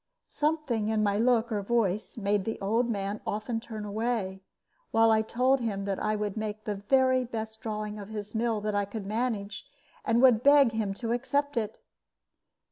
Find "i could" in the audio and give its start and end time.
8.73-9.05